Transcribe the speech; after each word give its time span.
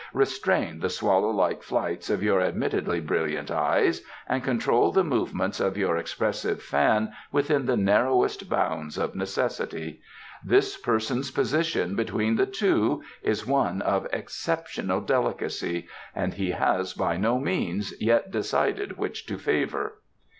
Restrain 0.15 0.79
the 0.79 0.89
swallow 0.89 1.29
like 1.29 1.61
flights 1.61 2.09
of 2.09 2.23
your 2.23 2.41
admittedly 2.41 2.99
brilliant 2.99 3.51
eyes, 3.51 4.01
and 4.27 4.43
control 4.43 4.91
the 4.91 5.03
movements 5.03 5.59
of 5.59 5.77
your 5.77 5.95
expressive 5.95 6.59
fan 6.63 7.11
within 7.31 7.67
the 7.67 7.77
narrowest 7.77 8.49
bounds 8.49 8.97
of 8.97 9.13
necessity. 9.15 10.01
This 10.43 10.75
person's 10.75 11.29
position 11.29 11.95
between 11.95 12.35
the 12.35 12.47
two 12.47 13.03
is 13.21 13.45
one 13.45 13.83
of 13.83 14.07
exceptional 14.11 15.01
delicacy 15.01 15.87
and 16.15 16.33
he 16.33 16.49
has 16.49 16.93
by 16.93 17.15
no 17.15 17.37
means 17.37 17.93
yet 18.01 18.31
decided 18.31 18.97
which 18.97 19.27
to 19.27 19.37
favour." 19.37 19.99